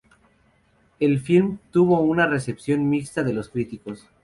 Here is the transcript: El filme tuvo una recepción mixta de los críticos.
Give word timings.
El 0.99 1.19
filme 1.19 1.59
tuvo 1.69 1.99
una 2.01 2.25
recepción 2.25 2.89
mixta 2.89 3.21
de 3.21 3.33
los 3.33 3.49
críticos. 3.49 4.07